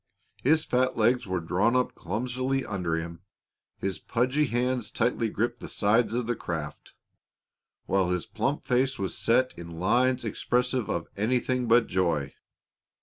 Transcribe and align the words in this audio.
His 0.41 0.65
fat 0.65 0.97
legs 0.97 1.27
were 1.27 1.39
drawn 1.39 1.75
up 1.75 1.93
clumsily 1.93 2.65
under 2.65 2.95
him, 2.95 3.21
his 3.77 3.99
pudgy 3.99 4.47
hands 4.47 4.89
tightly 4.89 5.29
gripped 5.29 5.59
the 5.59 5.67
sides 5.67 6.15
of 6.15 6.25
the 6.25 6.35
craft, 6.35 6.95
while 7.85 8.09
his 8.09 8.25
plump 8.25 8.65
face 8.65 8.97
was 8.97 9.15
set 9.15 9.53
in 9.55 9.79
lines 9.79 10.25
expressive 10.25 10.89
of 10.89 11.07
anything 11.15 11.67
but 11.67 11.85
joy. 11.85 12.33